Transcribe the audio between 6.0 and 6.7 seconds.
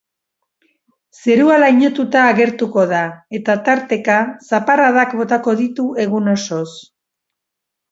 egun osoz.